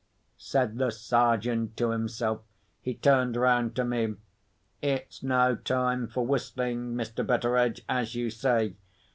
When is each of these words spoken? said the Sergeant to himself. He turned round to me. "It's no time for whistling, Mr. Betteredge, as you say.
said 0.39 0.79
the 0.79 0.89
Sergeant 0.89 1.77
to 1.77 1.91
himself. 1.91 2.41
He 2.81 2.95
turned 2.95 3.35
round 3.35 3.75
to 3.75 3.85
me. 3.85 4.15
"It's 4.81 5.21
no 5.21 5.55
time 5.55 6.07
for 6.07 6.25
whistling, 6.25 6.95
Mr. 6.95 7.23
Betteredge, 7.23 7.83
as 7.87 8.15
you 8.15 8.31
say. 8.31 8.73